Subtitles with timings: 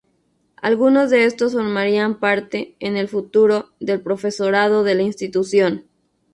[0.59, 5.85] Alguno de estos formarían parte, en el futuro, del profesorado de la institución.